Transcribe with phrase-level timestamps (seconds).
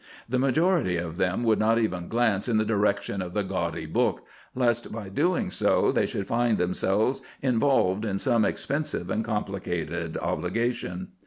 [0.27, 4.25] The majority of them would not even glance in the direction of the gaudy book,
[4.55, 11.09] lest by doing so they should find themselves involved in some expensive and complicated obligation.